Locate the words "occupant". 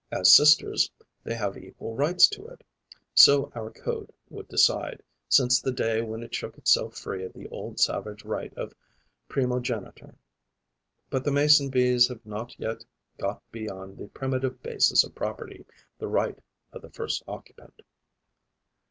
17.27-17.83